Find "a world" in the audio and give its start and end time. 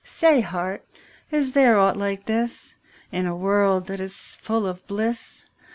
3.27-3.85